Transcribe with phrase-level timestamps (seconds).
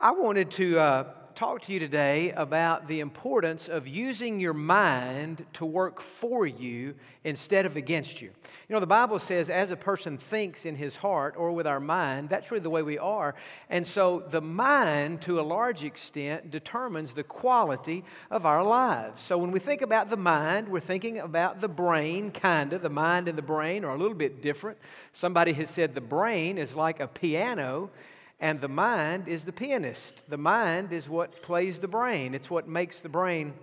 [0.00, 1.04] I wanted to uh,
[1.34, 6.94] talk to you today about the importance of using your mind to work for you
[7.24, 8.28] instead of against you.
[8.68, 11.80] You know, the Bible says, as a person thinks in his heart or with our
[11.80, 13.34] mind, that's really the way we are.
[13.70, 19.20] And so the mind, to a large extent, determines the quality of our lives.
[19.20, 22.82] So when we think about the mind, we're thinking about the brain, kind of.
[22.82, 24.78] The mind and the brain are a little bit different.
[25.12, 27.90] Somebody has said the brain is like a piano
[28.40, 30.22] and the mind is the pianist.
[30.28, 33.54] The mind is what plays the brain, it's what makes the brain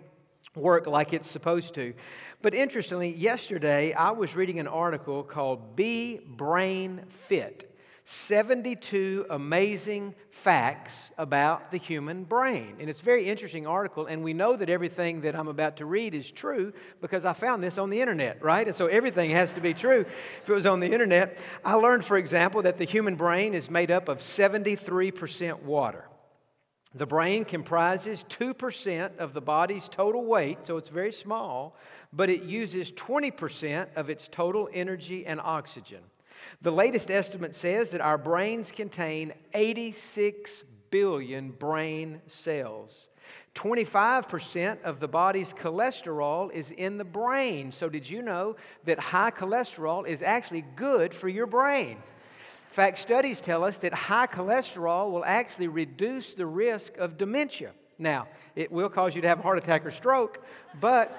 [0.56, 1.94] work like it's supposed to.
[2.42, 7.75] But interestingly, yesterday I was reading an article called Be Brain Fit.
[8.08, 12.76] 72 amazing facts about the human brain.
[12.80, 15.86] And it's a very interesting article, and we know that everything that I'm about to
[15.86, 18.68] read is true because I found this on the internet, right?
[18.68, 20.02] And so everything has to be true
[20.42, 21.40] if it was on the internet.
[21.64, 26.06] I learned, for example, that the human brain is made up of 73% water.
[26.94, 31.76] The brain comprises 2% of the body's total weight, so it's very small,
[32.14, 36.02] but it uses 20% of its total energy and oxygen.
[36.62, 43.08] The latest estimate says that our brains contain 86 billion brain cells.
[43.56, 47.72] 25% of the body's cholesterol is in the brain.
[47.72, 51.92] So, did you know that high cholesterol is actually good for your brain?
[51.92, 57.72] In fact, studies tell us that high cholesterol will actually reduce the risk of dementia.
[57.98, 60.44] Now, it will cause you to have a heart attack or stroke,
[60.82, 61.18] but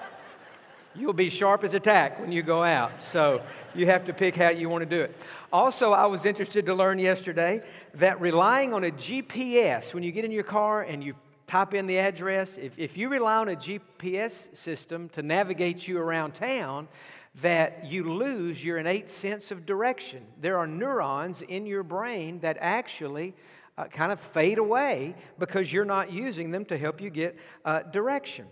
[0.97, 3.01] you'll be sharp as a tack when you go out.
[3.01, 3.41] So
[3.75, 5.15] you have to pick how you want to do it.
[5.53, 7.61] Also, I was interested to learn yesterday
[7.95, 11.87] that relying on a GPS, when you get in your car and you type in
[11.87, 16.87] the address, if, if you rely on a GPS system to navigate you around town,
[17.41, 20.25] that you lose your innate sense of direction.
[20.41, 23.35] There are neurons in your brain that actually
[23.77, 27.83] uh, kind of fade away because you're not using them to help you get uh,
[27.83, 28.47] direction.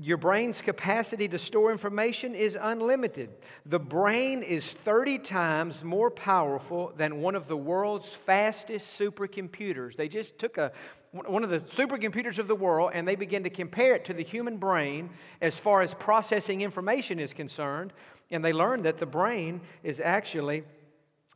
[0.00, 3.30] Your brain's capacity to store information is unlimited.
[3.64, 9.94] The brain is 30 times more powerful than one of the world's fastest supercomputers.
[9.94, 10.72] They just took a,
[11.12, 14.24] one of the supercomputers of the world and they began to compare it to the
[14.24, 15.10] human brain
[15.40, 17.92] as far as processing information is concerned.
[18.30, 20.64] And they learned that the brain is actually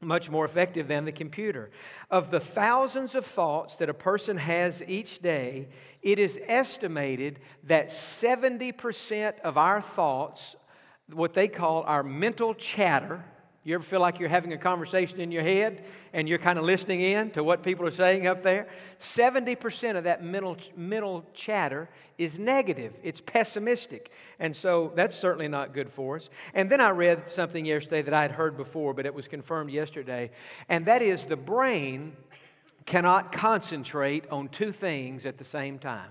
[0.00, 1.70] much more effective than the computer.
[2.10, 5.68] Of the thousands of thoughts that a person has each day,
[6.02, 10.56] it is estimated that 70% of our thoughts,
[11.12, 13.24] what they call our mental chatter,
[13.64, 16.64] you ever feel like you're having a conversation in your head and you're kind of
[16.64, 18.68] listening in to what people are saying up there?
[19.00, 24.10] 70% of that mental, mental chatter is negative, it's pessimistic.
[24.38, 26.30] And so that's certainly not good for us.
[26.54, 29.70] And then I read something yesterday that I had heard before, but it was confirmed
[29.70, 30.30] yesterday,
[30.68, 32.16] and that is the brain
[32.86, 36.10] cannot concentrate on two things at the same time.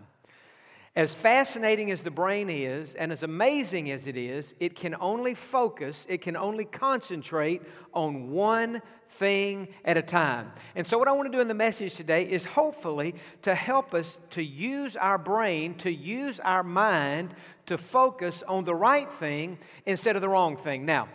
[0.98, 5.36] As fascinating as the brain is, and as amazing as it is, it can only
[5.36, 7.62] focus, it can only concentrate
[7.94, 10.52] on one thing at a time.
[10.76, 13.14] And so, what I want to do in the message today is hopefully
[13.44, 17.36] to help us to use our brain, to use our mind
[17.68, 20.84] to focus on the right thing instead of the wrong thing.
[20.84, 21.10] Now,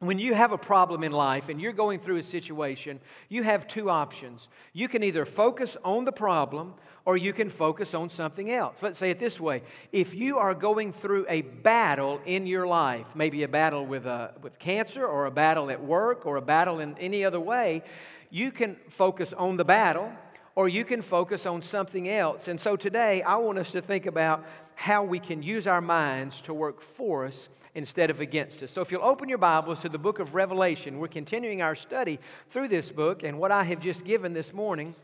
[0.00, 3.66] when you have a problem in life and you're going through a situation, you have
[3.66, 4.48] two options.
[4.72, 8.80] You can either focus on the problem or you can focus on something else.
[8.80, 13.08] Let's say it this way if you are going through a battle in your life,
[13.16, 16.42] maybe a battle with, a, uh, with cancer or a battle at work or a
[16.42, 17.82] battle in any other way,
[18.30, 20.12] you can focus on the battle
[20.54, 22.46] or you can focus on something else.
[22.46, 24.44] And so today, I want us to think about
[24.78, 28.70] how we can use our minds to work for us instead of against us.
[28.70, 32.20] So, if you'll open your Bibles to the book of Revelation, we're continuing our study
[32.50, 34.94] through this book, and what I have just given this morning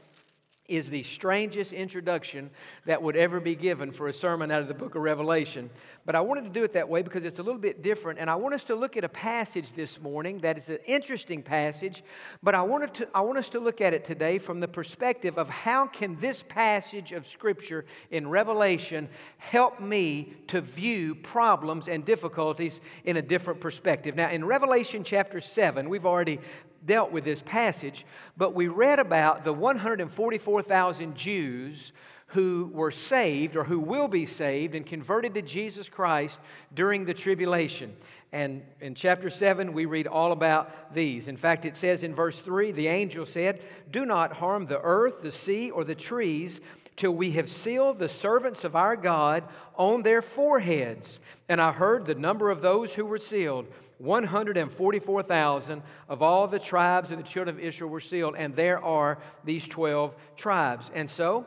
[0.66, 2.48] is the strangest introduction
[2.86, 5.68] that would ever be given for a sermon out of the book of Revelation.
[6.06, 8.18] But I wanted to do it that way because it's a little bit different.
[8.18, 11.42] And I want us to look at a passage this morning that is an interesting
[11.42, 12.02] passage,
[12.42, 15.36] but I, wanted to, I want us to look at it today from the perspective
[15.36, 22.06] of how can this passage of Scripture in Revelation help me to view problems and
[22.06, 24.16] difficulties in a different perspective.
[24.16, 26.40] Now, in Revelation chapter 7, we've already
[26.84, 28.04] dealt with this passage,
[28.36, 31.92] but we read about the 144,000 Jews
[32.28, 36.40] who were saved or who will be saved and converted to Jesus Christ
[36.74, 37.94] during the tribulation.
[38.32, 41.28] And in chapter 7, we read all about these.
[41.28, 45.22] In fact, it says in verse 3 the angel said, Do not harm the earth,
[45.22, 46.60] the sea, or the trees
[46.96, 49.44] till we have sealed the servants of our God
[49.76, 51.18] on their foreheads.
[51.48, 53.66] And I heard the number of those who were sealed
[53.98, 59.18] 144,000 of all the tribes of the children of Israel were sealed, and there are
[59.44, 60.90] these 12 tribes.
[60.94, 61.46] And so,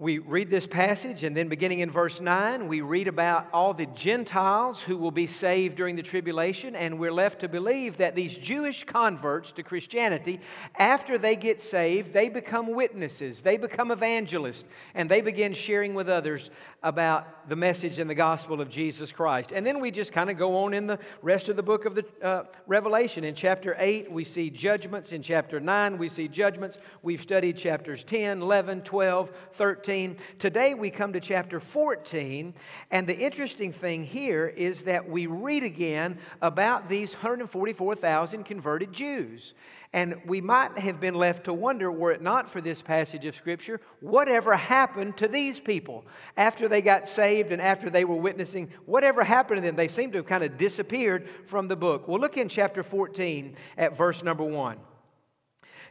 [0.00, 3.84] we read this passage, and then beginning in verse 9, we read about all the
[3.84, 8.38] Gentiles who will be saved during the tribulation, and we're left to believe that these
[8.38, 10.40] Jewish converts to Christianity,
[10.78, 14.64] after they get saved, they become witnesses, they become evangelists,
[14.94, 16.48] and they begin sharing with others
[16.82, 19.52] about the message and the gospel of Jesus Christ.
[19.52, 21.94] And then we just kind of go on in the rest of the book of
[21.94, 23.22] the uh, Revelation.
[23.22, 25.12] In chapter 8, we see judgments.
[25.12, 26.78] In chapter 9, we see judgments.
[27.02, 29.89] We've studied chapters 10, 11, 12, 13.
[29.90, 30.18] 13.
[30.38, 32.54] Today we come to chapter 14,
[32.92, 39.52] and the interesting thing here is that we read again about these 144,000 converted Jews.
[39.92, 43.34] And we might have been left to wonder, were it not for this passage of
[43.34, 46.04] Scripture, whatever happened to these people
[46.36, 48.70] after they got saved and after they were witnessing?
[48.86, 49.74] Whatever happened to them?
[49.74, 52.06] They seem to have kind of disappeared from the book.
[52.06, 54.78] Well, look in chapter 14 at verse number 1.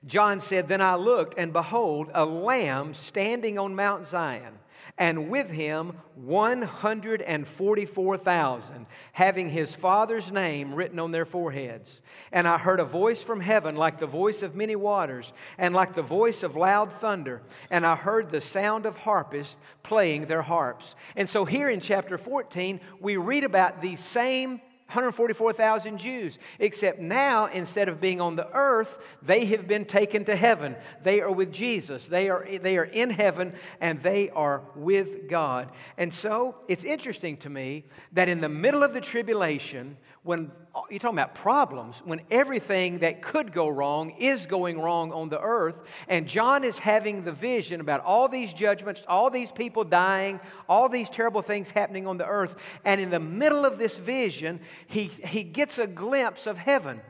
[0.06, 4.60] John said, Then I looked, and behold, a lamb standing on Mount Zion,
[4.98, 12.02] and with him 144,000, having his father's name written on their foreheads.
[12.32, 15.96] And I heard a voice from heaven, like the voice of many waters, and like
[15.96, 17.42] the voice of loud thunder.
[17.70, 20.96] And I heard the sound of harpists playing their harps.
[21.16, 27.46] And so here in chapter 14, we read about these same 144,000 Jews, except now,
[27.46, 30.76] instead of being on the earth, they have been taken to heaven.
[31.04, 32.08] They are with Jesus.
[32.08, 35.70] They are, they are in heaven and they are with God.
[35.98, 40.52] And so it's interesting to me that in the middle of the tribulation, when
[40.90, 45.40] you're talking about problems, when everything that could go wrong is going wrong on the
[45.40, 45.76] earth,
[46.08, 50.90] and John is having the vision about all these judgments, all these people dying, all
[50.90, 55.06] these terrible things happening on the earth, and in the middle of this vision, he,
[55.06, 57.02] he gets a glimpse of heaven.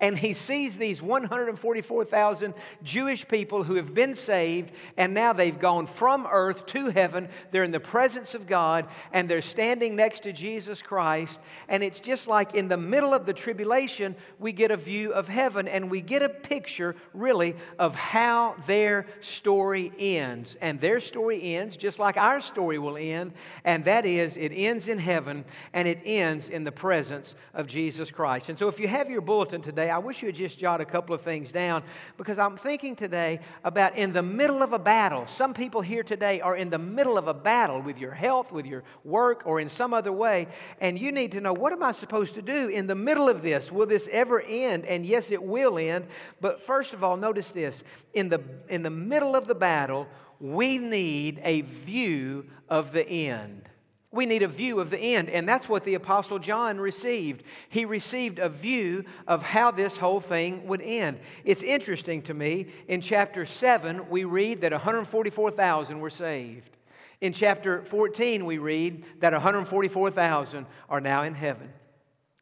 [0.00, 5.86] And he sees these 144,000 Jewish people who have been saved, and now they've gone
[5.86, 7.28] from earth to heaven.
[7.50, 11.40] They're in the presence of God, and they're standing next to Jesus Christ.
[11.68, 15.28] And it's just like in the middle of the tribulation, we get a view of
[15.28, 20.56] heaven, and we get a picture, really, of how their story ends.
[20.60, 23.32] And their story ends just like our story will end,
[23.64, 28.10] and that is, it ends in heaven, and it ends in the presence of Jesus
[28.10, 28.48] Christ.
[28.48, 30.80] And so if you have your bulletin today, today, I wish you would just jot
[30.80, 31.82] a couple of things down
[32.16, 35.26] because I'm thinking today about in the middle of a battle.
[35.26, 38.64] Some people here today are in the middle of a battle with your health, with
[38.64, 40.48] your work, or in some other way,
[40.80, 43.42] and you need to know what am I supposed to do in the middle of
[43.42, 43.70] this?
[43.70, 44.86] Will this ever end?
[44.86, 46.06] And yes, it will end.
[46.40, 47.82] But first of all, notice this
[48.14, 48.40] in the,
[48.70, 50.06] in the middle of the battle,
[50.40, 53.68] we need a view of the end.
[54.12, 57.42] We need a view of the end, and that's what the Apostle John received.
[57.68, 61.18] He received a view of how this whole thing would end.
[61.44, 66.76] It's interesting to me, in chapter 7, we read that 144,000 were saved.
[67.20, 71.72] In chapter 14, we read that 144,000 are now in heaven.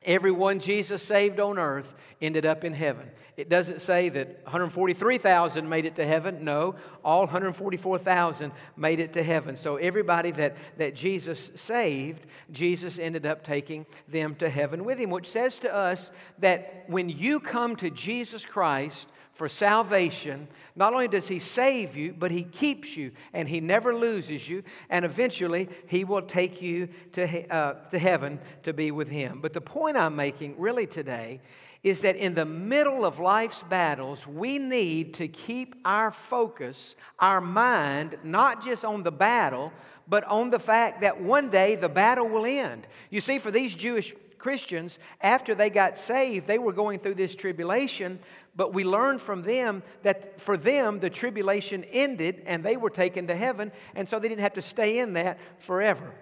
[0.05, 3.11] Everyone Jesus saved on earth ended up in heaven.
[3.37, 6.45] It doesn't say that 143,000 made it to heaven.
[6.45, 9.56] No, all 144,000 made it to heaven.
[9.56, 15.11] So everybody that, that Jesus saved, Jesus ended up taking them to heaven with him,
[15.11, 20.47] which says to us that when you come to Jesus Christ, for salvation,
[20.77, 24.62] not only does He save you, but He keeps you and He never loses you.
[24.88, 29.41] And eventually, He will take you to, uh, to heaven to be with Him.
[29.43, 31.41] But the point I'm making really today
[31.83, 37.41] is that in the middle of life's battles, we need to keep our focus, our
[37.41, 39.73] mind, not just on the battle,
[40.09, 42.87] but on the fact that one day the battle will end.
[43.11, 47.35] You see, for these Jewish Christians, after they got saved, they were going through this
[47.35, 48.19] tribulation,
[48.56, 53.26] but we learned from them that for them, the tribulation ended and they were taken
[53.26, 56.12] to heaven, and so they didn't have to stay in that forever.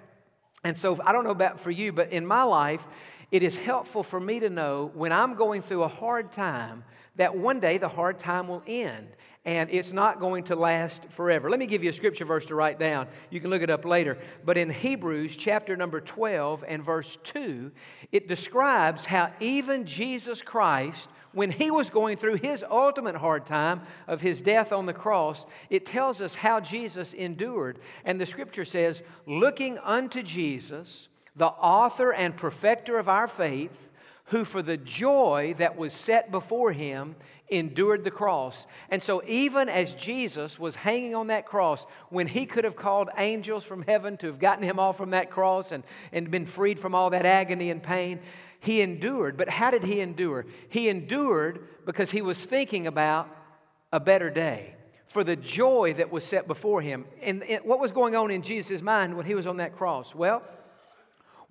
[0.64, 2.86] And so I don't know about for you, but in my life,
[3.30, 6.84] it is helpful for me to know when I'm going through a hard time
[7.16, 9.08] that one day the hard time will end
[9.44, 11.50] and it's not going to last forever.
[11.50, 13.08] Let me give you a scripture verse to write down.
[13.30, 14.18] You can look it up later.
[14.44, 17.72] But in Hebrews chapter number 12 and verse 2,
[18.12, 23.82] it describes how even Jesus Christ when he was going through his ultimate hard time
[24.06, 27.78] of his death on the cross, it tells us how Jesus endured.
[28.04, 33.88] And the scripture says, looking unto Jesus, the author and perfecter of our faith,
[34.26, 37.16] who for the joy that was set before him
[37.50, 38.66] endured the cross.
[38.88, 43.10] And so, even as Jesus was hanging on that cross, when he could have called
[43.18, 46.78] angels from heaven to have gotten him off from that cross and, and been freed
[46.78, 48.20] from all that agony and pain,
[48.60, 49.36] he endured.
[49.36, 50.46] But how did he endure?
[50.68, 53.28] He endured because he was thinking about
[53.92, 54.76] a better day.
[55.12, 57.04] for the joy that was set before him.
[57.20, 60.14] And, and what was going on in Jesus' mind when he was on that cross?
[60.14, 60.42] Well,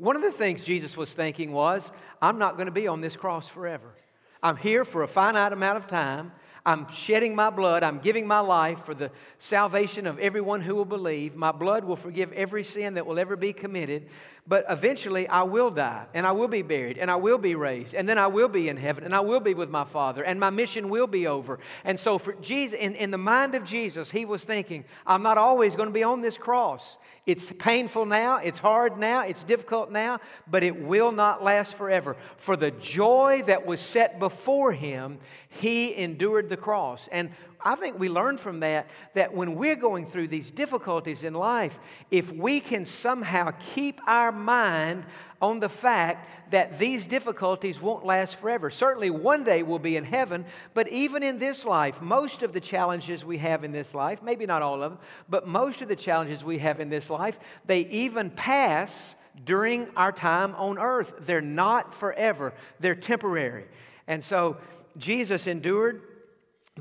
[0.01, 1.91] one of the things Jesus was thinking was,
[2.23, 3.93] I'm not going to be on this cross forever.
[4.41, 6.31] I'm here for a finite amount of time.
[6.65, 7.83] I'm shedding my blood.
[7.83, 11.35] I'm giving my life for the salvation of everyone who will believe.
[11.35, 14.09] My blood will forgive every sin that will ever be committed.
[14.47, 17.93] But eventually, I will die, and I will be buried, and I will be raised,
[17.93, 20.39] and then I will be in heaven, and I will be with my Father, and
[20.39, 21.59] my mission will be over.
[21.85, 25.37] And so, for Jesus, in, in the mind of Jesus, he was thinking, I'm not
[25.37, 26.97] always going to be on this cross.
[27.27, 30.19] It's painful now, it's hard now, it's difficult now,
[30.49, 32.17] but it will not last forever.
[32.37, 35.19] For the joy that was set before him,
[35.49, 37.07] he endured the cross.
[37.11, 37.29] And
[37.63, 41.79] I think we learn from that that when we're going through these difficulties in life,
[42.09, 45.05] if we can somehow keep our mind
[45.41, 48.69] on the fact that these difficulties won't last forever.
[48.69, 52.59] Certainly, one day we'll be in heaven, but even in this life, most of the
[52.59, 55.95] challenges we have in this life, maybe not all of them, but most of the
[55.95, 61.13] challenges we have in this life, they even pass during our time on earth.
[61.21, 63.65] They're not forever, they're temporary.
[64.07, 64.57] And so,
[64.97, 66.03] Jesus endured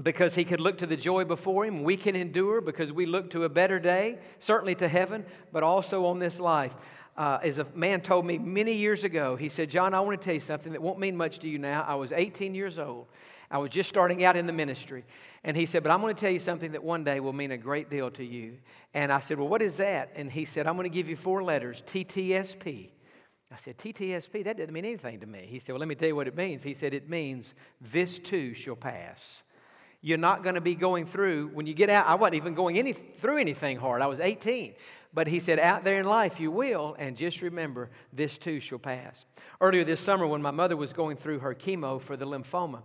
[0.03, 1.83] because he could look to the joy before him.
[1.83, 6.07] We can endure because we look to a better day, certainly to heaven, but also
[6.07, 6.75] on this life.
[7.17, 10.25] Uh, as a man told me many years ago, he said, John, I want to
[10.25, 11.85] tell you something that won't mean much to you now.
[11.87, 13.07] I was 18 years old.
[13.51, 15.05] I was just starting out in the ministry.
[15.43, 17.51] And he said, But I'm going to tell you something that one day will mean
[17.51, 18.59] a great deal to you.
[18.95, 20.13] And I said, Well, what is that?
[20.15, 22.91] And he said, I'm going to give you four letters TTSP.
[23.53, 24.45] I said, TTSP?
[24.45, 25.47] That doesn't mean anything to me.
[25.51, 26.63] He said, Well, let me tell you what it means.
[26.63, 29.43] He said, It means this too shall pass.
[30.03, 32.79] You're not going to be going through, when you get out, I wasn't even going
[32.79, 34.01] any, through anything hard.
[34.01, 34.75] I was 18.
[35.13, 38.79] But he said, out there in life you will, and just remember, this too shall
[38.79, 39.25] pass.
[39.61, 42.83] Earlier this summer, when my mother was going through her chemo for the lymphoma,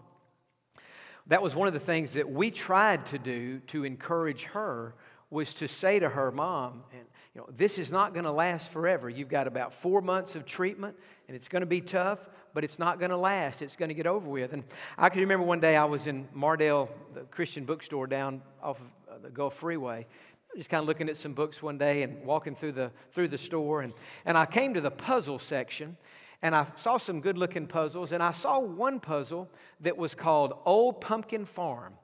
[1.28, 4.96] that was one of the things that we tried to do to encourage her
[5.30, 7.02] was to say to her mom and
[7.34, 10.46] you know this is not going to last forever you've got about four months of
[10.46, 10.96] treatment
[11.28, 13.62] and it's going to be tough but it's not going to last.
[13.62, 14.54] It's going to get over with.
[14.54, 14.64] And
[14.98, 18.88] I can remember one day I was in Mardel, the Christian bookstore down off of
[19.14, 20.08] uh, the Gulf Freeway,
[20.56, 23.38] just kind of looking at some books one day and walking through the, through the
[23.38, 23.82] store.
[23.82, 23.94] And,
[24.24, 25.98] and I came to the puzzle section
[26.42, 28.14] and I saw some good looking puzzles.
[28.14, 29.50] And I saw one puzzle
[29.82, 31.96] that was called Old Pumpkin Farm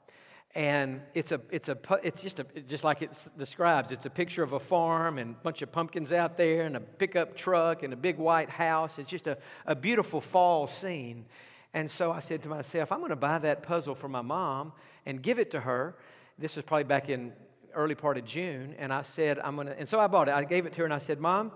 [0.54, 4.42] and it's a it's a it's just a just like it describes it's a picture
[4.42, 7.92] of a farm and a bunch of pumpkins out there and a pickup truck and
[7.92, 8.98] a big white house.
[8.98, 11.24] It's just a, a beautiful fall scene.
[11.72, 14.72] And so i said to myself i'm going to buy that puzzle for my mom
[15.06, 15.96] and give it to her.
[16.38, 17.32] This was probably back in
[17.74, 20.34] early part of june and i said i'm going to and so i bought it.
[20.34, 21.52] I gave it to her and i said mom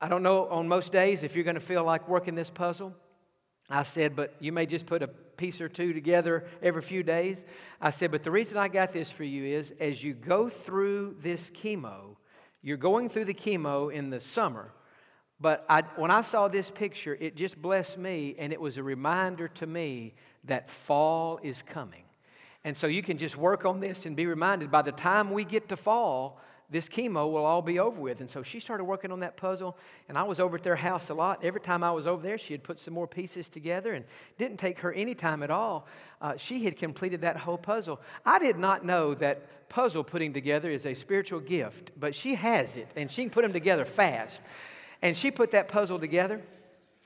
[0.00, 2.92] i don't know on most days if you're going to feel like working this puzzle
[3.70, 7.44] I said, but you may just put a piece or two together every few days.
[7.80, 11.16] I said, but the reason I got this for you is as you go through
[11.20, 12.16] this chemo,
[12.62, 14.72] you're going through the chemo in the summer.
[15.40, 18.82] But I, when I saw this picture, it just blessed me, and it was a
[18.82, 20.14] reminder to me
[20.44, 22.04] that fall is coming.
[22.62, 25.44] And so you can just work on this and be reminded by the time we
[25.44, 26.40] get to fall,
[26.72, 28.20] this chemo will all be over with.
[28.20, 29.76] And so she started working on that puzzle,
[30.08, 31.44] and I was over at their house a lot.
[31.44, 34.04] Every time I was over there, she had put some more pieces together and
[34.38, 35.86] didn't take her any time at all.
[36.20, 38.00] Uh, she had completed that whole puzzle.
[38.24, 42.76] I did not know that puzzle putting together is a spiritual gift, but she has
[42.76, 44.40] it, and she can put them together fast.
[45.02, 46.40] And she put that puzzle together.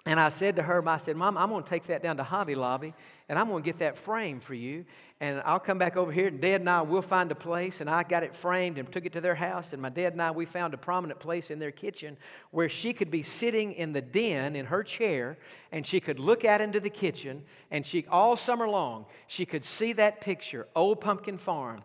[0.07, 2.23] And I said to her, I said, Mom, I'm going to take that down to
[2.23, 2.95] Hobby Lobby
[3.29, 4.85] and I'm going to get that frame for you.
[5.19, 7.81] And I'll come back over here, and Dad and I will find a place.
[7.81, 9.73] And I got it framed and took it to their house.
[9.73, 12.19] And my dad and I, we found a prominent place in their kitchen
[12.51, 15.39] where she could be sitting in the den in her chair
[15.73, 17.43] and she could look out into the kitchen.
[17.71, 21.83] And she, all summer long, she could see that picture, Old Pumpkin Farm.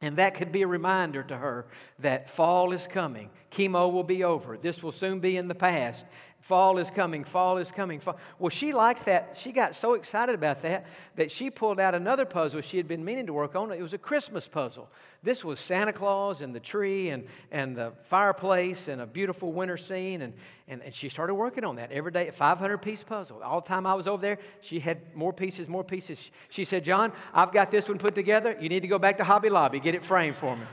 [0.00, 1.66] And that could be a reminder to her
[2.00, 3.30] that fall is coming.
[3.52, 4.58] Chemo will be over.
[4.58, 6.06] This will soon be in the past.
[6.42, 8.00] Fall is coming, fall is coming.
[8.00, 8.16] Fall.
[8.40, 9.36] Well, she liked that.
[9.36, 13.04] She got so excited about that that she pulled out another puzzle she had been
[13.04, 13.70] meaning to work on.
[13.70, 14.90] It was a Christmas puzzle.
[15.22, 19.76] This was Santa Claus and the tree and, and the fireplace and a beautiful winter
[19.76, 20.22] scene.
[20.22, 20.34] And,
[20.66, 23.40] and, and she started working on that every day, a 500 piece puzzle.
[23.40, 26.32] All the time I was over there, she had more pieces, more pieces.
[26.48, 28.56] She said, John, I've got this one put together.
[28.60, 30.64] You need to go back to Hobby Lobby, get it framed for me.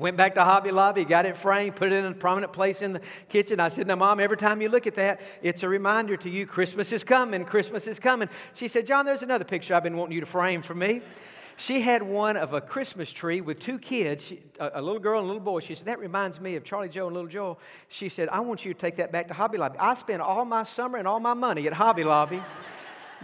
[0.00, 2.94] Went back to Hobby Lobby, got it framed, put it in a prominent place in
[2.94, 3.60] the kitchen.
[3.60, 6.46] I said, Now, Mom, every time you look at that, it's a reminder to you
[6.46, 8.30] Christmas is coming, Christmas is coming.
[8.54, 11.02] She said, John, there's another picture I've been wanting you to frame for me.
[11.58, 15.26] She had one of a Christmas tree with two kids, a, a, little girl and
[15.26, 15.60] a little boy.
[15.60, 17.60] She said, That reminds me of Charlie Joe and little Joel.
[17.90, 19.78] She said, I want you to take that back to Hobby Lobby.
[19.78, 22.42] I spent all my summer and all my money at Hobby Lobby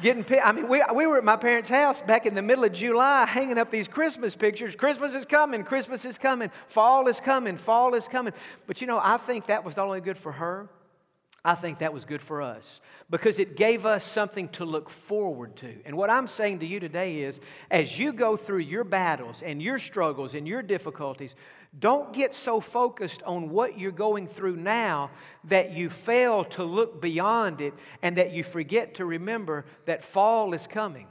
[0.03, 2.73] getting, I mean, we, we were at my parents' house back in the middle of
[2.73, 4.76] July hanging up these Christmas pictures.
[4.76, 8.33] Christmas is coming, Christmas is coming, fall is coming, fall is coming.
[8.67, 10.69] But you know, I think that was not only good for her,
[11.47, 15.55] I think that was good for us because it gave us something to look forward
[15.59, 15.76] to.
[15.85, 17.38] And what I'm saying to you today is
[17.71, 21.37] as you go through your battles and your struggles and your difficulties,
[21.79, 25.12] don't get so focused on what you're going through now
[25.45, 30.53] that you fail to look beyond it and that you forget to remember that fall
[30.53, 31.07] is coming.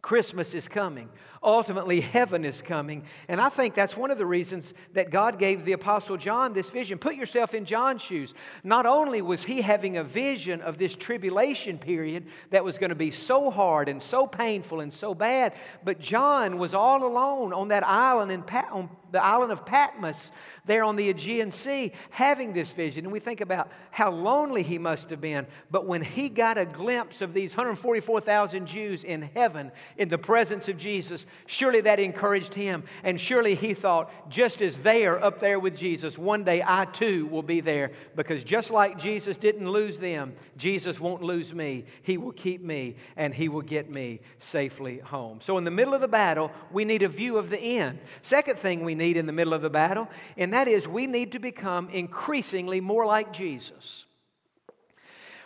[0.00, 1.10] Christmas is coming.
[1.42, 3.04] Ultimately, heaven is coming.
[3.28, 6.70] And I think that's one of the reasons that God gave the Apostle John this
[6.70, 6.98] vision.
[6.98, 8.34] Put yourself in John's shoes.
[8.64, 12.96] Not only was he having a vision of this tribulation period that was going to
[12.96, 15.54] be so hard and so painful and so bad,
[15.84, 20.30] but John was all alone on that island in Pat- on the island of Patmos
[20.66, 23.06] there on the Aegean Sea having this vision.
[23.06, 25.46] And we think about how lonely he must have been.
[25.70, 30.68] But when he got a glimpse of these 144,000 Jews in heaven in the presence
[30.68, 32.84] of Jesus, surely that encouraged him.
[33.02, 36.84] And surely he thought, just as they are up there with Jesus, one day I
[36.86, 37.92] too will be there.
[38.16, 41.84] Because just like Jesus didn't lose them, Jesus won't lose me.
[42.02, 45.40] He will keep me and he will get me safely home.
[45.40, 47.98] So in the middle of the battle, we need a view of the end.
[48.22, 51.32] Second thing we need in the middle of the battle, and that is we need
[51.32, 54.06] to become increasingly more like Jesus.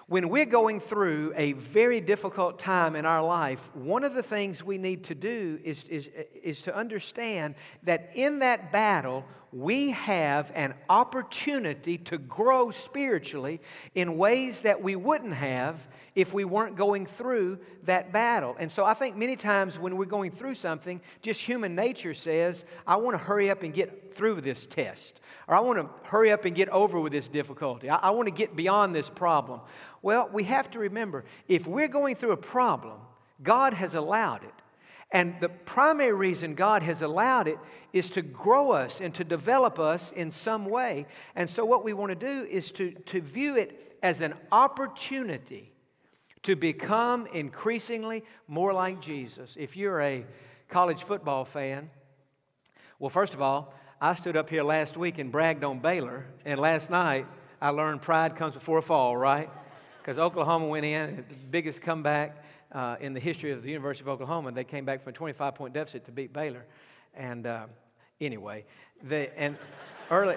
[0.09, 4.63] When we're going through a very difficult time in our life, one of the things
[4.63, 6.11] we need to do is, is,
[6.43, 7.55] is to understand
[7.85, 13.61] that in that battle, we have an opportunity to grow spiritually
[13.95, 18.57] in ways that we wouldn't have if we weren't going through that battle.
[18.59, 22.65] And so I think many times when we're going through something, just human nature says,
[22.87, 26.33] I want to hurry up and get through this test, or I want to hurry
[26.33, 27.89] up and get over with this difficulty.
[27.89, 29.61] I, I want to get beyond this problem.
[30.03, 32.99] Well, we have to remember if we're going through a problem,
[33.43, 34.55] God has allowed it.
[35.13, 37.59] And the primary reason God has allowed it
[37.93, 41.07] is to grow us and to develop us in some way.
[41.37, 45.71] And so, what we want to do is to, to view it as an opportunity
[46.45, 49.55] to become increasingly more like Jesus.
[49.59, 50.25] If you're a
[50.69, 51.91] college football fan,
[52.99, 56.59] well, first of all, I stood up here last week and bragged on Baylor, and
[56.59, 57.27] last night
[57.61, 59.51] I learned pride comes before a fall, right?
[60.03, 64.09] Because Oklahoma went in, the biggest comeback uh, in the history of the University of
[64.09, 64.51] Oklahoma.
[64.51, 66.65] They came back from a 25 point deficit to beat Baylor.
[67.15, 67.67] And uh,
[68.21, 68.65] anyway,
[69.05, 69.57] they, and
[70.11, 70.37] early,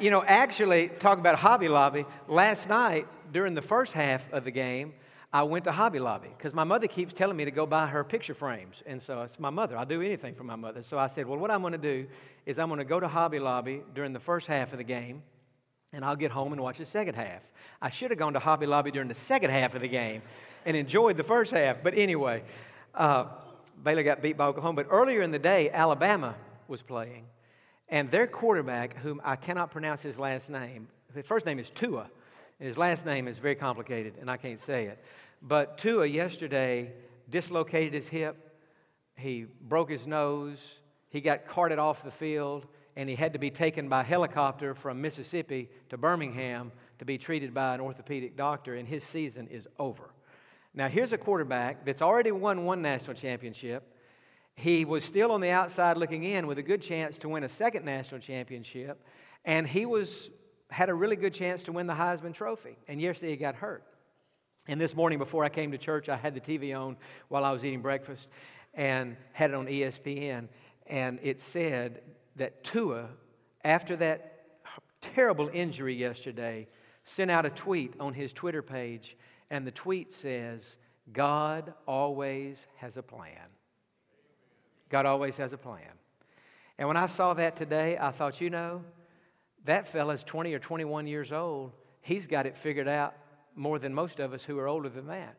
[0.00, 4.50] you know, actually, talk about Hobby Lobby, last night during the first half of the
[4.50, 4.94] game,
[5.30, 8.04] I went to Hobby Lobby because my mother keeps telling me to go buy her
[8.04, 8.82] picture frames.
[8.86, 9.76] And so it's my mother.
[9.76, 10.82] I'll do anything for my mother.
[10.82, 12.06] So I said, well, what I'm going to do
[12.46, 15.22] is I'm going to go to Hobby Lobby during the first half of the game,
[15.92, 17.42] and I'll get home and watch the second half.
[17.80, 20.22] I should have gone to Hobby Lobby during the second half of the game
[20.64, 21.82] and enjoyed the first half.
[21.82, 22.42] But anyway,
[22.94, 23.26] uh,
[23.82, 24.76] Baylor got beat by Oklahoma.
[24.76, 26.34] But earlier in the day, Alabama
[26.68, 27.26] was playing,
[27.88, 32.08] and their quarterback, whom I cannot pronounce his last name, his first name is Tua,
[32.58, 35.04] and his last name is very complicated, and I can't say it.
[35.42, 36.92] But Tua yesterday
[37.28, 38.56] dislocated his hip,
[39.16, 40.58] he broke his nose,
[41.10, 45.00] he got carted off the field, and he had to be taken by helicopter from
[45.00, 50.10] Mississippi to Birmingham to be treated by an orthopedic doctor, and his season is over.
[50.74, 53.96] Now, here's a quarterback that's already won one national championship.
[54.54, 57.48] He was still on the outside looking in with a good chance to win a
[57.48, 59.04] second national championship,
[59.44, 60.30] and he was
[60.72, 62.78] had a really good chance to win the Heisman Trophy.
[62.88, 63.84] And yesterday he got hurt.
[64.66, 66.96] And this morning, before I came to church, I had the TV on
[67.28, 68.28] while I was eating breakfast
[68.74, 70.48] and had it on ESPN.
[70.86, 72.00] And it said
[72.36, 73.08] that Tua,
[73.64, 74.32] after that
[75.00, 76.68] terrible injury yesterday,
[77.04, 79.16] sent out a tweet on his Twitter page.
[79.50, 80.76] And the tweet says,
[81.12, 83.48] God always has a plan.
[84.88, 85.90] God always has a plan.
[86.78, 88.82] And when I saw that today, I thought, you know,
[89.64, 91.72] that fella's 20 or 21 years old.
[92.00, 93.14] He's got it figured out
[93.54, 95.36] more than most of us who are older than that.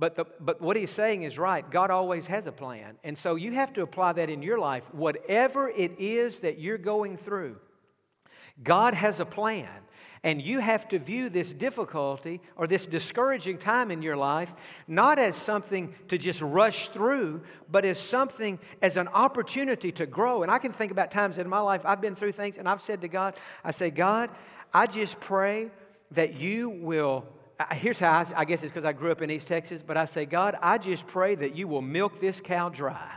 [0.00, 1.70] But, the, but what he's saying is right.
[1.70, 2.96] God always has a plan.
[3.04, 4.88] And so you have to apply that in your life.
[4.94, 7.58] Whatever it is that you're going through,
[8.64, 9.68] God has a plan.
[10.22, 14.54] And you have to view this difficulty or this discouraging time in your life
[14.88, 20.42] not as something to just rush through, but as something, as an opportunity to grow.
[20.42, 22.82] And I can think about times in my life I've been through things and I've
[22.82, 23.34] said to God,
[23.64, 24.30] I say, God,
[24.72, 25.70] I just pray
[26.12, 27.26] that you will
[27.72, 30.06] here's how I, I guess it's because I grew up in East Texas, but I
[30.06, 33.10] say, God, I just pray that you will milk this cow dry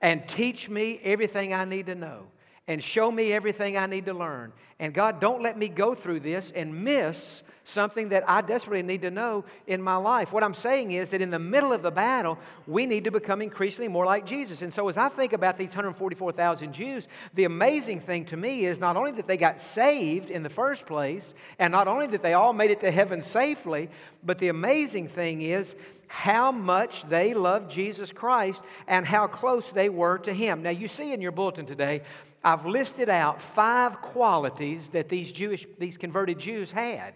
[0.00, 2.26] and teach me everything I need to know
[2.68, 4.52] and show me everything I need to learn.
[4.78, 9.02] And God, don't let me go through this and miss something that I desperately need
[9.02, 10.32] to know in my life.
[10.32, 13.40] What I'm saying is that in the middle of the battle, we need to become
[13.40, 14.62] increasingly more like Jesus.
[14.62, 18.80] And so as I think about these 144,000 Jews, the amazing thing to me is
[18.80, 22.34] not only that they got saved in the first place, and not only that they
[22.34, 23.88] all made it to heaven safely,
[24.24, 25.74] but the amazing thing is
[26.08, 30.62] how much they loved Jesus Christ and how close they were to Him.
[30.62, 32.02] Now, you see in your bulletin today,
[32.44, 37.14] I've listed out five qualities that these Jewish, these converted Jews had.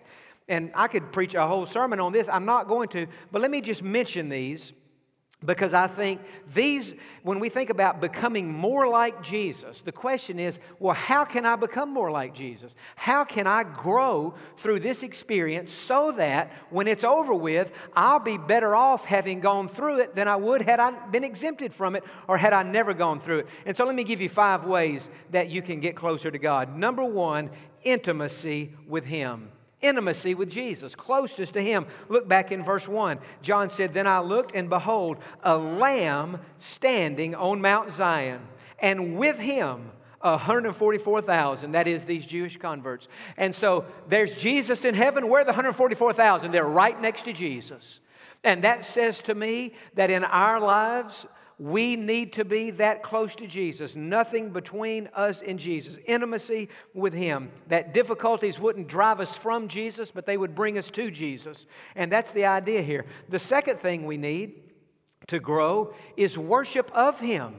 [0.48, 2.28] And I could preach a whole sermon on this.
[2.28, 4.72] I'm not going to, but let me just mention these
[5.44, 6.22] because I think
[6.54, 11.44] these, when we think about becoming more like Jesus, the question is well, how can
[11.44, 12.74] I become more like Jesus?
[12.96, 18.38] How can I grow through this experience so that when it's over with, I'll be
[18.38, 22.04] better off having gone through it than I would had I been exempted from it
[22.28, 23.46] or had I never gone through it?
[23.66, 26.76] And so let me give you five ways that you can get closer to God.
[26.76, 27.50] Number one,
[27.85, 29.50] intimacy with Him
[29.87, 31.87] intimacy with Jesus, closest to Him.
[32.09, 33.18] Look back in verse 1.
[33.42, 38.40] John said, Then I looked, and behold, a lamb standing on Mount Zion,
[38.79, 41.70] and with him 144,000.
[41.72, 43.09] That is, these Jewish converts.
[43.37, 45.29] And so there's Jesus in heaven.
[45.29, 46.51] Where the 144,000?
[46.51, 48.01] They're right next to Jesus.
[48.44, 51.27] And that says to me that in our lives,
[51.59, 53.97] we need to be that close to Jesus.
[53.97, 55.99] Nothing between us and Jesus.
[56.07, 57.51] Intimacy with Him.
[57.69, 61.64] That difficulties wouldn't drive us from Jesus, but they would bring us to Jesus.
[61.95, 63.07] And that's the idea here.
[63.31, 64.62] The second thing we need
[65.29, 67.55] to grow is worship of Him.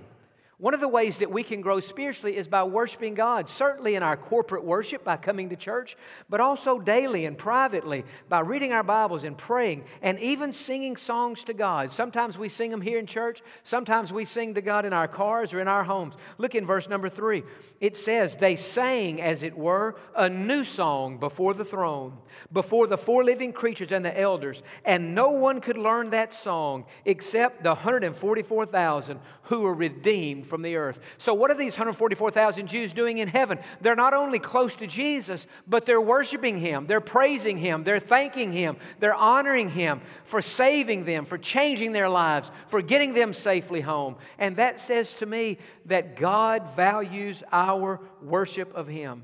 [0.59, 4.01] One of the ways that we can grow spiritually is by worshiping God, certainly in
[4.01, 5.95] our corporate worship by coming to church,
[6.29, 11.43] but also daily and privately by reading our Bibles and praying and even singing songs
[11.43, 11.91] to God.
[11.91, 15.53] Sometimes we sing them here in church, sometimes we sing to God in our cars
[15.53, 16.15] or in our homes.
[16.39, 17.43] Look in verse number three.
[17.79, 22.17] It says, They sang, as it were, a new song before the throne,
[22.51, 26.85] before the four living creatures and the elders, and no one could learn that song
[27.05, 30.99] except the 144,000 who were redeemed from the earth.
[31.17, 33.59] So, what are these 144,000 Jews doing in heaven?
[33.81, 38.51] They're not only close to Jesus, but they're worshiping Him, they're praising Him, they're thanking
[38.51, 43.81] Him, they're honoring Him for saving them, for changing their lives, for getting them safely
[43.81, 44.17] home.
[44.37, 49.23] And that says to me that God values our worship of Him.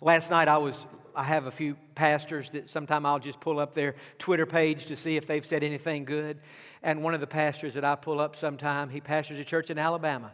[0.00, 3.74] Last night I was I have a few pastors that sometime I'll just pull up
[3.74, 6.38] their Twitter page to see if they've said anything good.
[6.82, 9.78] And one of the pastors that I pull up sometime, he pastors a church in
[9.78, 10.30] Alabama.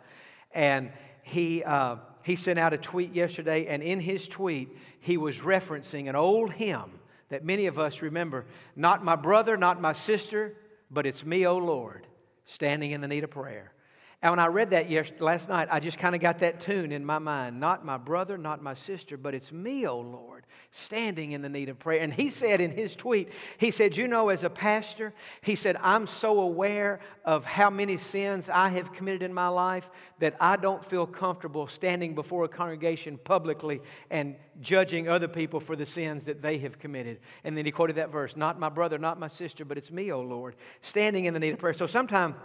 [0.51, 0.91] And
[1.23, 6.09] he, uh, he sent out a tweet yesterday, and in his tweet, he was referencing
[6.09, 10.57] an old hymn that many of us remember Not my brother, not my sister,
[10.91, 12.07] but it's me, O Lord,
[12.45, 13.73] standing in the need of prayer.
[14.23, 17.05] And when I read that last night, I just kind of got that tune in
[17.05, 17.59] my mind.
[17.59, 21.69] Not my brother, not my sister, but it's me, O Lord, standing in the need
[21.69, 22.01] of prayer.
[22.01, 25.77] And he said in his tweet, he said, You know, as a pastor, he said,
[25.83, 30.55] I'm so aware of how many sins I have committed in my life that I
[30.55, 36.25] don't feel comfortable standing before a congregation publicly and judging other people for the sins
[36.25, 37.19] that they have committed.
[37.43, 40.13] And then he quoted that verse, Not my brother, not my sister, but it's me,
[40.13, 41.75] O Lord, standing in the need of prayer.
[41.75, 42.37] So sometimes,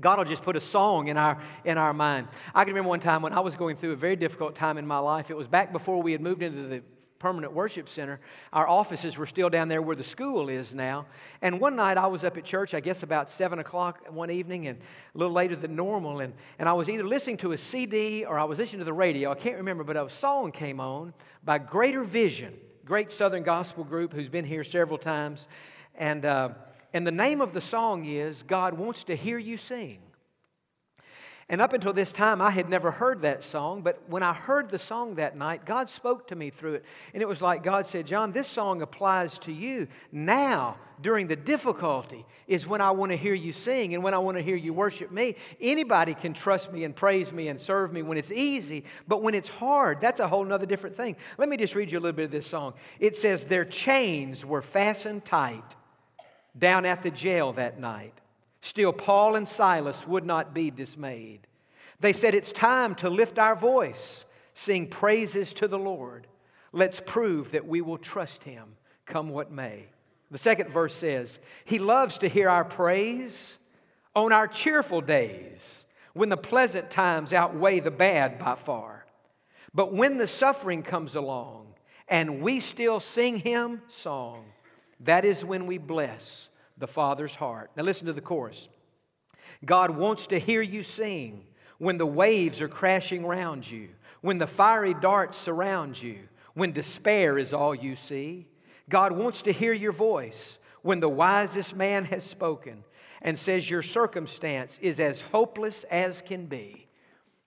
[0.00, 2.28] God will just put a song in our, in our mind.
[2.54, 4.86] I can remember one time when I was going through a very difficult time in
[4.86, 5.30] my life.
[5.30, 6.82] It was back before we had moved into the
[7.18, 8.20] permanent worship center.
[8.52, 11.06] Our offices were still down there where the school is now.
[11.42, 14.68] And one night I was up at church, I guess about 7 o'clock one evening,
[14.68, 16.20] and a little later than normal.
[16.20, 18.92] And, and I was either listening to a CD or I was listening to the
[18.92, 19.32] radio.
[19.32, 21.12] I can't remember, but a song came on
[21.44, 25.48] by Greater Vision, great Southern gospel group who's been here several times.
[25.96, 26.24] And.
[26.24, 26.50] Uh,
[26.92, 29.98] and the name of the song is God Wants to Hear You Sing.
[31.50, 34.68] And up until this time, I had never heard that song, but when I heard
[34.68, 36.84] the song that night, God spoke to me through it.
[37.14, 39.88] And it was like God said, John, this song applies to you.
[40.12, 44.18] Now, during the difficulty, is when I want to hear you sing and when I
[44.18, 45.36] want to hear you worship me.
[45.58, 49.34] Anybody can trust me and praise me and serve me when it's easy, but when
[49.34, 51.16] it's hard, that's a whole nother different thing.
[51.38, 52.74] Let me just read you a little bit of this song.
[53.00, 55.76] It says, Their chains were fastened tight
[56.56, 58.14] down at the jail that night.
[58.60, 61.46] Still, Paul and Silas would not be dismayed.
[62.00, 66.26] They said, It's time to lift our voice, sing praises to the Lord.
[66.72, 69.86] Let's prove that we will trust him, come what may.
[70.30, 73.58] The second verse says, He loves to hear our praise
[74.14, 79.06] on our cheerful days, when the pleasant times outweigh the bad by far.
[79.74, 81.74] But when the suffering comes along
[82.08, 84.44] and we still sing Him song,
[85.00, 87.70] that is when we bless the Father's heart.
[87.76, 88.68] Now, listen to the chorus
[89.64, 91.44] God wants to hear you sing
[91.78, 93.88] when the waves are crashing round you,
[94.20, 96.18] when the fiery darts surround you,
[96.54, 98.46] when despair is all you see.
[98.88, 102.84] God wants to hear your voice when the wisest man has spoken
[103.22, 106.86] and says your circumstance is as hopeless as can be.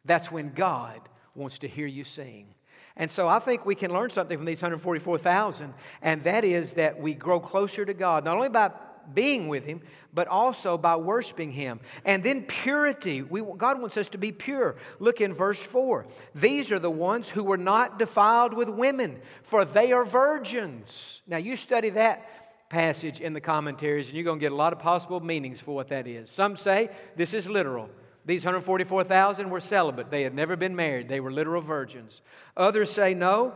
[0.06, 1.02] That's when God
[1.36, 2.54] wants to hear you sing.
[2.98, 7.00] And so I think we can learn something from these 144,000, and that is that
[7.00, 8.72] we grow closer to God, not only by
[9.14, 9.82] being with Him,
[10.14, 11.80] but also by worshiping Him.
[12.06, 13.22] And then purity.
[13.22, 14.76] We, God wants us to be pure.
[15.00, 16.06] Look in verse 4.
[16.36, 21.22] These are the ones who were not defiled with women, for they are virgins.
[21.28, 24.74] Now, you study that passage in the commentaries, and you're going to get a lot
[24.74, 26.30] of possible meanings for what that is.
[26.30, 27.90] Some say this is literal.
[28.26, 30.12] These 144,000 were celibate.
[30.12, 31.10] They had never been married.
[31.10, 32.22] They were literal virgins.
[32.56, 33.54] Others say no,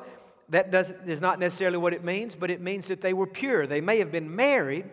[0.50, 3.68] that does, is not necessarily what it means, but it means that they were pure.
[3.68, 4.86] They may have been married,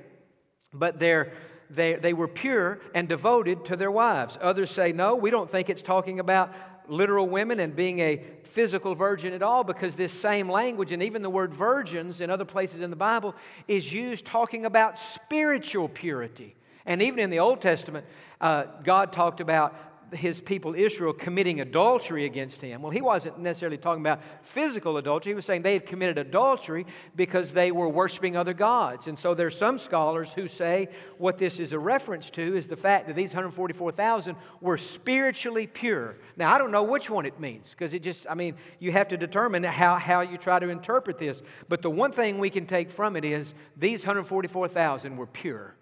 [0.72, 1.32] but they're,
[1.70, 4.38] they, they were pure and devoted to their wives.
[4.40, 6.54] Others say, no, we don't think it's talking about
[6.88, 11.22] literal women and being a physical virgin at all because this same language and even
[11.22, 13.34] the word virgins in other places in the Bible
[13.66, 16.54] is used talking about spiritual purity.
[16.86, 18.06] And even in the Old Testament,
[18.40, 19.74] uh, God talked about
[20.14, 22.82] his people Israel committing adultery against him.
[22.82, 25.30] Well, he wasn't necessarily talking about physical adultery.
[25.30, 29.06] He was saying they had committed adultery because they were worshiping other gods.
[29.06, 32.76] And so there's some scholars who say what this is a reference to is the
[32.76, 36.16] fact that these 144,000 were spiritually pure.
[36.36, 39.08] Now, I don't know which one it means because it just, I mean, you have
[39.08, 41.42] to determine how, how you try to interpret this.
[41.68, 45.74] But the one thing we can take from it is these 144,000 were pure.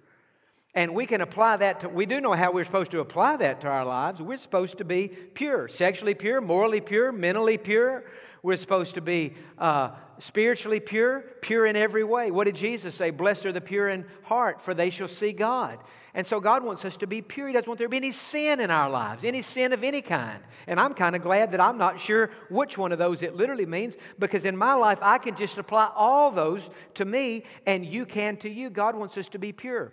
[0.75, 3.61] And we can apply that to, we do know how we're supposed to apply that
[3.63, 4.23] to our lives.
[4.23, 8.05] We're supposed to be pure, sexually pure, morally pure, mentally pure.
[8.43, 12.31] We're supposed to be uh, spiritually pure, pure in every way.
[12.31, 13.11] What did Jesus say?
[13.11, 15.79] Blessed are the pure in heart, for they shall see God.
[16.15, 17.49] And so God wants us to be pure.
[17.49, 20.03] He doesn't want there to be any sin in our lives, any sin of any
[20.03, 20.43] kind.
[20.67, 23.67] And I'm kind of glad that I'm not sure which one of those it literally
[23.67, 28.07] means, because in my life I can just apply all those to me, and you
[28.07, 28.71] can to you.
[28.71, 29.93] God wants us to be pure.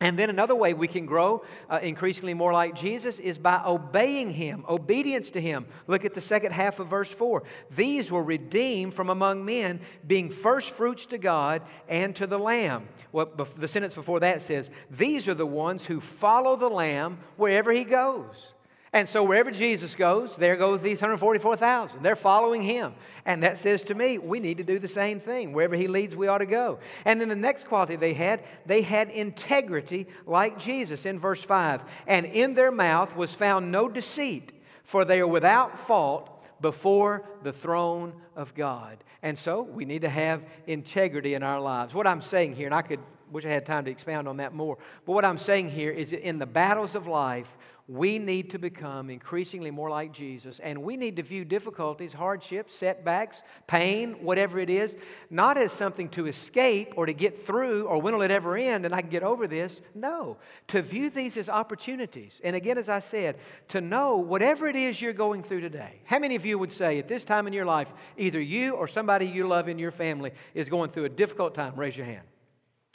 [0.00, 4.30] And then another way we can grow uh, increasingly more like Jesus is by obeying
[4.30, 5.66] Him, obedience to Him.
[5.88, 7.42] Look at the second half of verse 4.
[7.74, 12.88] These were redeemed from among men, being first fruits to God and to the Lamb.
[13.10, 17.72] Well, the sentence before that says, These are the ones who follow the Lamb wherever
[17.72, 18.52] He goes.
[18.92, 22.02] And so wherever Jesus goes, there goes these 144,000.
[22.02, 22.94] They're following him.
[23.26, 25.52] And that says to me, we need to do the same thing.
[25.52, 26.78] Wherever he leads, we ought to go.
[27.04, 31.84] And then the next quality they had, they had integrity like Jesus in verse 5.
[32.06, 34.52] And in their mouth was found no deceit,
[34.84, 38.96] for they are without fault before the throne of God.
[39.22, 41.92] And so we need to have integrity in our lives.
[41.92, 44.54] What I'm saying here, and I could wish I had time to expound on that
[44.54, 47.57] more, but what I'm saying here is that in the battles of life,
[47.88, 52.74] we need to become increasingly more like Jesus, and we need to view difficulties, hardships,
[52.74, 54.94] setbacks, pain, whatever it is,
[55.30, 58.84] not as something to escape or to get through or when will it ever end
[58.84, 59.80] and I can get over this.
[59.94, 60.36] No,
[60.68, 62.42] to view these as opportunities.
[62.44, 66.02] And again, as I said, to know whatever it is you're going through today.
[66.04, 68.86] How many of you would say at this time in your life, either you or
[68.86, 71.74] somebody you love in your family is going through a difficult time?
[71.74, 72.26] Raise your hand.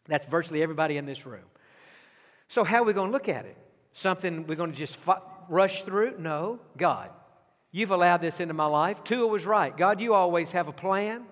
[0.08, 1.46] That's virtually everybody in this room.
[2.48, 3.58] So, how are we going to look at it?
[3.94, 4.98] Something we're going to just
[5.50, 6.16] rush through?
[6.20, 7.10] No, God.
[7.72, 9.04] You've allowed this into my life.
[9.04, 9.76] Tua was right.
[9.76, 11.26] God, you always have a plan.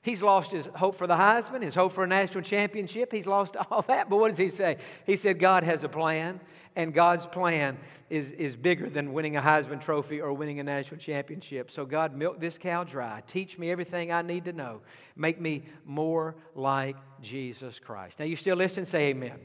[0.00, 3.12] He's lost his hope for the Heisman, his hope for a national championship.
[3.12, 4.08] He's lost all that.
[4.08, 4.78] But what does he say?
[5.04, 6.40] He said, God has a plan,
[6.76, 7.76] and God's plan
[8.08, 11.70] is, is bigger than winning a Heisman trophy or winning a national championship.
[11.70, 13.22] So, God, milk this cow dry.
[13.26, 14.82] Teach me everything I need to know.
[15.16, 18.20] Make me more like Jesus Christ.
[18.20, 18.86] Now, you still listen?
[18.86, 19.38] Say amen.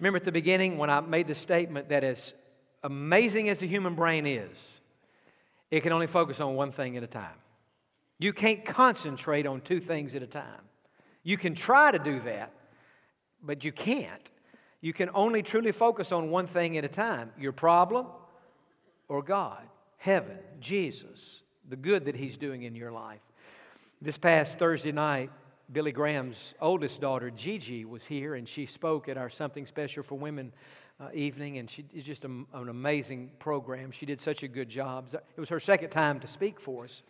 [0.00, 2.32] Remember at the beginning when I made the statement that as
[2.82, 4.56] amazing as the human brain is,
[5.70, 7.36] it can only focus on one thing at a time.
[8.18, 10.62] You can't concentrate on two things at a time.
[11.22, 12.52] You can try to do that,
[13.42, 14.30] but you can't.
[14.80, 18.06] You can only truly focus on one thing at a time your problem
[19.08, 19.62] or God,
[19.98, 23.20] heaven, Jesus, the good that He's doing in your life.
[24.00, 25.30] This past Thursday night,
[25.72, 30.18] Billy Graham's oldest daughter, Gigi, was here and she spoke at our Something Special for
[30.18, 30.52] Women
[30.98, 33.92] uh, evening, and she it's just a, an amazing program.
[33.92, 35.14] She did such a good job.
[35.14, 37.02] It was her second time to speak for us.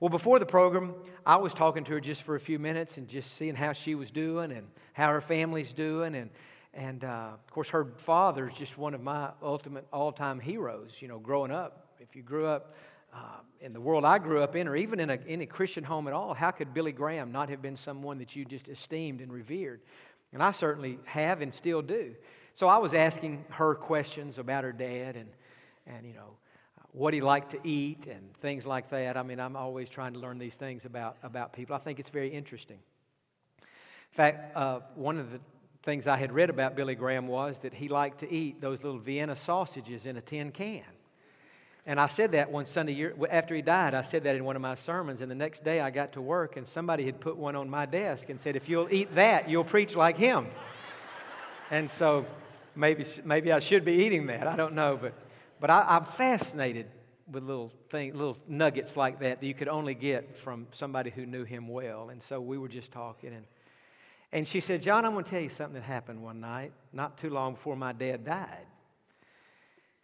[0.00, 3.08] Well, before the program, I was talking to her just for a few minutes and
[3.08, 6.16] just seeing how she was doing and how her family's doing.
[6.16, 6.30] And,
[6.74, 10.96] and uh, of course, her father is just one of my ultimate all time heroes,
[11.00, 11.94] you know, growing up.
[12.00, 12.74] If you grew up
[13.14, 13.18] uh,
[13.60, 16.08] in the world I grew up in, or even in a, in a Christian home
[16.08, 19.32] at all, how could Billy Graham not have been someone that you just esteemed and
[19.32, 19.80] revered?
[20.32, 22.14] And I certainly have and still do.
[22.52, 25.28] So I was asking her questions about her dad and,
[25.86, 26.36] and you know,
[26.92, 29.16] what he liked to eat and things like that.
[29.16, 31.74] I mean, I'm always trying to learn these things about, about people.
[31.74, 32.78] I think it's very interesting.
[33.60, 35.40] In fact, uh, one of the
[35.82, 39.00] things I had read about Billy Graham was that he liked to eat those little
[39.00, 40.84] Vienna sausages in a tin can.
[41.86, 43.92] And I said that one Sunday year, after he died.
[43.92, 45.20] I said that in one of my sermons.
[45.20, 47.84] And the next day I got to work, and somebody had put one on my
[47.84, 50.46] desk and said, If you'll eat that, you'll preach like him.
[51.70, 52.24] and so
[52.74, 54.46] maybe, maybe I should be eating that.
[54.46, 54.98] I don't know.
[55.00, 55.12] But,
[55.60, 56.86] but I, am fascinated
[57.30, 61.26] with little, thing, little nuggets like that that you could only get from somebody who
[61.26, 62.08] knew him well.
[62.08, 63.34] And so we were just talking.
[63.34, 63.44] And,
[64.32, 67.18] and she said, John, I'm going to tell you something that happened one night, not
[67.18, 68.66] too long before my dad died.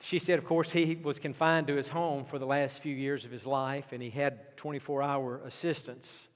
[0.03, 3.25] She said, of course, he was confined to his home for the last few years
[3.27, 6.29] of his life, and he had 24 hour assistance.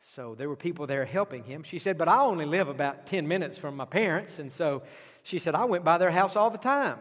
[0.00, 1.62] So there were people there helping him.
[1.62, 4.38] She said, but I only live about 10 minutes from my parents.
[4.38, 4.82] And so
[5.22, 6.98] she said, I went by their house all the time.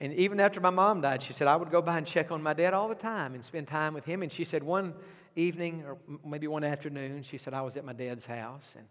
[0.00, 2.42] And even after my mom died, she said, I would go by and check on
[2.42, 4.22] my dad all the time and spend time with him.
[4.22, 4.94] And she said, one
[5.36, 8.86] evening, or maybe one afternoon, she said, I was at my dad's house, and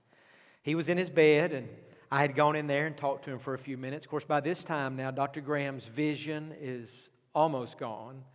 [0.63, 1.67] he was in his bed, and
[2.13, 4.05] I had gone in there and talked to him for a few minutes.
[4.05, 5.39] Of course, by this time now, Dr.
[5.39, 8.25] Graham's vision is almost gone.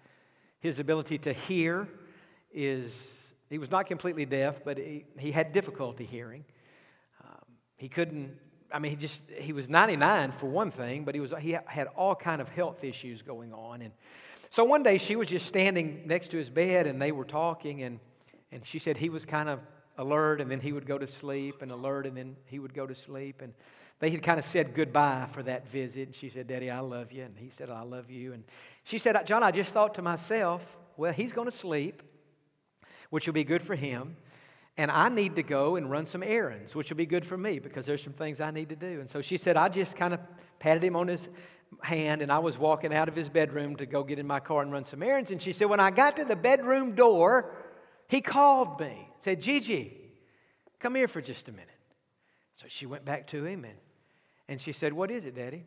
[0.60, 1.86] His ability to hear
[2.54, 2.90] is,
[3.50, 6.46] he was not completely deaf, but he, he had difficulty hearing.
[7.22, 7.44] Um,
[7.76, 8.38] he couldn't,
[8.72, 11.88] I mean, he just, he was 99 for one thing, but he, was, he had
[11.88, 13.82] all kind of health issues going on.
[13.82, 13.92] And
[14.48, 17.82] so one day she was just standing next to his bed and they were talking,
[17.82, 18.00] and,
[18.50, 19.60] and she said he was kind of
[19.98, 22.86] alert, and then he would go to sleep, and alert, and then he would go
[22.86, 23.42] to sleep.
[23.42, 23.52] And
[23.98, 26.08] they had kind of said goodbye for that visit.
[26.08, 27.22] And she said, Daddy, I love you.
[27.22, 28.32] And he said, I love you.
[28.32, 28.44] And
[28.84, 32.02] she said, Jon, I just thought to myself, well, he's going to sleep,
[33.10, 34.16] which will be good for him.
[34.78, 37.58] And I need to go and run some errands, which will be good for me
[37.58, 39.00] because there's some things I need to do.
[39.00, 40.20] And so she said, I just kind of
[40.58, 41.28] patted him on his
[41.82, 44.62] hand and I was walking out of his bedroom to go get in my car
[44.62, 45.30] and run some errands.
[45.30, 47.50] And she said, When I got to the bedroom door,
[48.08, 49.96] he called me, said, Gigi,
[50.78, 51.68] come here for just a minute.
[52.54, 53.78] So she went back to him and,
[54.48, 55.64] and she said, What is it, Daddy?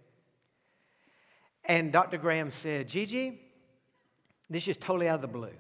[1.66, 2.18] And Dr.
[2.18, 3.40] Graham said, Gigi,
[4.50, 5.54] this is totally out of the blue.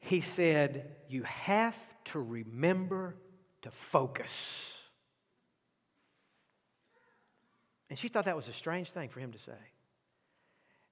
[0.00, 3.14] He said, You have to remember
[3.62, 4.72] to focus.
[7.88, 9.52] And she thought that was a strange thing for him to say.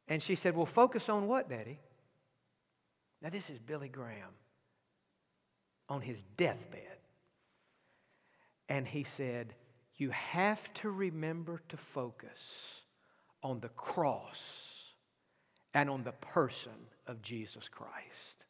[0.06, 1.80] And she said, Well, focus on what, Daddy?
[3.20, 4.30] Now, this is Billy Graham
[5.90, 6.81] on his deathbed.
[8.68, 9.55] And he said,
[9.96, 12.81] You have to remember to focus
[13.42, 14.40] on the cross
[15.74, 16.72] and on the person
[17.07, 18.46] of Jesus Christ.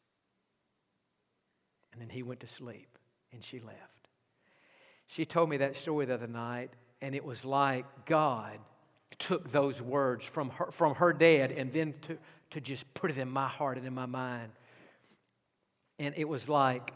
[1.92, 2.98] And then he went to sleep
[3.32, 3.78] and she left.
[5.06, 6.70] She told me that story the other night,
[7.02, 8.58] and it was like God
[9.18, 12.18] took those words from her, from her dad and then to,
[12.50, 14.52] to just put it in my heart and in my mind.
[15.98, 16.92] And it was like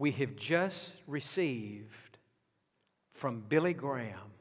[0.00, 2.16] we have just received
[3.12, 4.32] from Billy Graham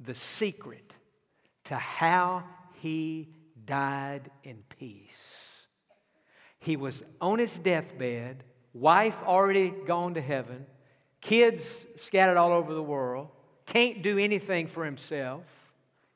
[0.00, 0.94] the secret
[1.64, 2.42] to how
[2.80, 3.28] he
[3.66, 5.66] died in peace.
[6.58, 10.64] He was on his deathbed, wife already gone to heaven,
[11.20, 13.28] kids scattered all over the world,
[13.66, 15.44] can't do anything for himself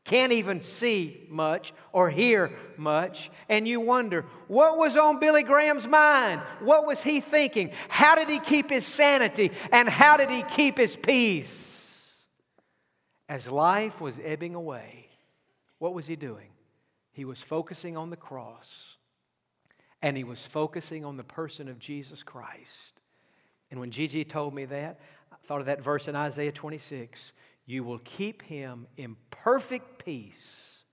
[0.09, 5.87] can't even see much or hear much, and you wonder, what was on Billy Graham's
[5.87, 6.41] mind?
[6.61, 7.73] What was he thinking?
[7.91, 9.53] How did he keep his sanity?
[9.71, 12.15] And how did he keep his peace?
[13.29, 15.11] As life was ebbing away,
[15.79, 16.49] what was he doing?
[17.13, 18.97] He was focusing on the cross,
[20.01, 23.03] and he was focusing on the person of Jesus Christ.
[23.71, 27.35] And when Gigi told me that, I thought of that verse in Isaiah 26
[27.69, 30.85] you will keep him in perfect peace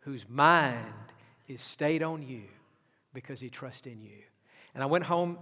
[0.00, 0.92] whose mind
[1.46, 2.42] is stayed on you
[3.12, 4.18] because he trusts in you.
[4.74, 5.38] And I went home,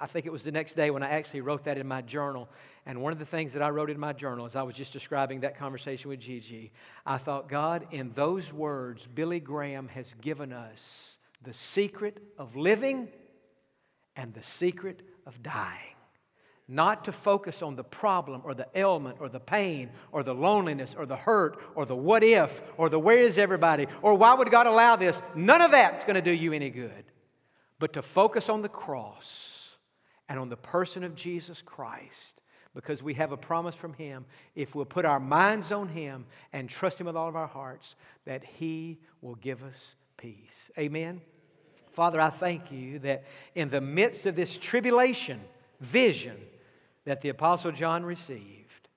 [0.00, 2.48] I think it was the next day when I actually wrote that in my journal.
[2.86, 4.92] And one of the things that I wrote in my journal as I was just
[4.92, 6.72] describing that conversation with Gigi,
[7.06, 13.06] I thought, God, in those words, Billy Graham has given us the secret of living
[14.16, 15.91] and the secret of dying
[16.72, 20.94] not to focus on the problem or the ailment or the pain or the loneliness
[20.98, 24.50] or the hurt or the what if or the where is everybody or why would
[24.50, 25.20] God allow this.
[25.34, 27.04] None of that's going to do you any good.
[27.78, 29.76] But to focus on the cross
[30.30, 32.40] and on the person of Jesus Christ
[32.74, 34.24] because we have a promise from Him
[34.54, 36.24] if we'll put our minds on Him
[36.54, 40.70] and trust Him with all of our hearts that He will give us peace.
[40.78, 41.20] Amen.
[41.92, 43.24] Father, I thank you that
[43.54, 45.38] in the midst of this tribulation,
[45.80, 46.36] vision,
[47.04, 48.88] that the Apostle John received,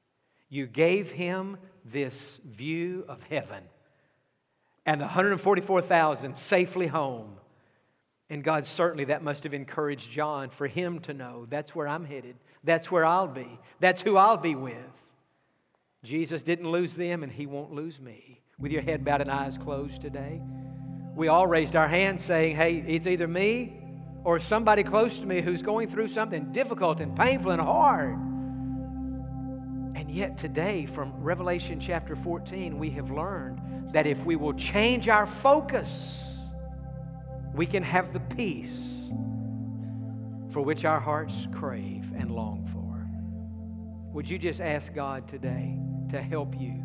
[0.50, 3.64] you gave him this view of heaven
[4.86, 7.38] and the 144,000 safely home.
[8.30, 12.06] And God, certainly that must have encouraged John for him to know that's where I'm
[12.06, 14.76] headed, that's where I'll be, that's who I'll be with.
[16.06, 18.40] Jesus didn't lose them, and He won't lose me.
[18.58, 20.40] With your head bowed and eyes closed today,
[21.16, 23.82] we all raised our hands saying, Hey, it's either me
[24.26, 28.18] or somebody close to me who's going through something difficult and painful and hard.
[29.96, 35.08] And yet, today, from Revelation chapter 14, we have learned that if we will change
[35.08, 36.22] our focus,
[37.54, 39.10] we can have the peace
[40.50, 43.08] for which our hearts crave and long for.
[44.14, 46.84] Would you just ask God today to help you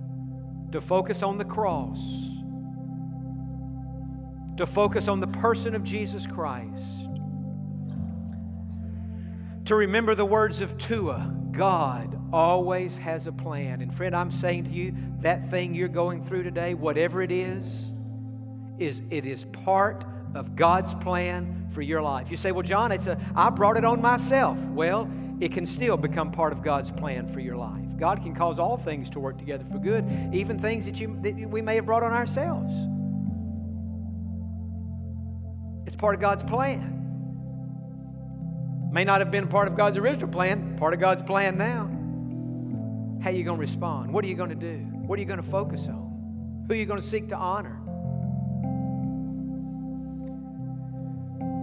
[0.73, 1.99] to focus on the cross,
[4.57, 7.00] to focus on the person of Jesus Christ,
[9.71, 13.83] to remember the words of Tua God always has a plan.
[13.83, 17.73] And friend, I'm saying to you, that thing you're going through today, whatever it is,
[18.81, 20.05] is it is part
[20.35, 22.33] of God's plan for your life.
[22.33, 25.09] You say, "Well, Jon, it's a I brought it on myself." Well,
[25.39, 27.97] it can still become part of God's plan for your life.
[27.97, 31.37] God can cause all things to work together for good, even things that, you, that
[31.49, 32.75] we may have brought on ourselves.
[35.87, 37.00] It's part of God's plan.
[38.91, 41.89] May not have been part of God's original plan, part of God's plan now.
[43.23, 44.13] How are you going to respond?
[44.13, 44.79] What are you going to do?
[45.07, 46.65] What are you going to focus on?
[46.67, 47.79] Who are you going to seek to honor?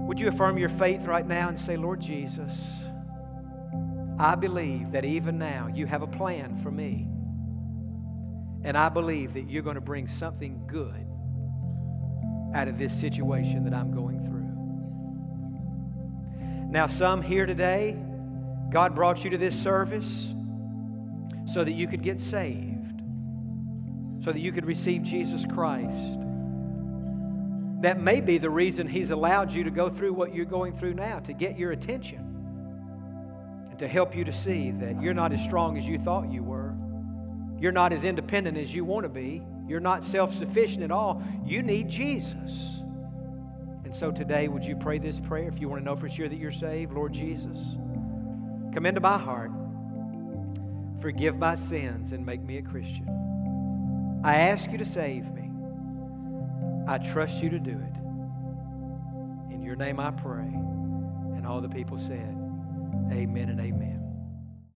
[0.07, 2.53] Would you affirm your faith right now and say, Lord Jesus,
[4.17, 7.07] I believe that even now you have a plan for me.
[8.63, 11.05] And I believe that you're going to bring something good
[12.55, 14.06] out of this situation that I'm going.
[16.77, 17.97] Now, some here today,
[18.69, 20.31] God brought you to this service
[21.47, 23.01] so that you could get saved,
[24.23, 25.97] so that you could receive Jesus Christ.
[27.81, 30.93] That may be the reason He's allowed you to go through what you're going through
[30.93, 32.19] now, to get your attention
[33.71, 36.43] and to help you to see that you're not as strong as you thought you
[36.43, 36.75] were.
[37.59, 39.41] You're not as independent as you want to be.
[39.67, 41.23] You're not self sufficient at all.
[41.43, 42.76] You need Jesus.
[43.87, 46.27] And so today, would you pray this prayer if you want to know for sure
[46.27, 46.91] that you're saved?
[46.91, 47.57] Lord Jesus,
[48.73, 49.49] come into my heart,
[50.99, 53.07] forgive my sins, and make me a Christian.
[54.25, 55.49] I ask you to save me.
[56.85, 59.53] I trust you to do it.
[59.53, 60.51] In your name I pray.
[61.37, 62.37] And all the people said,
[63.09, 63.96] Amen and amen.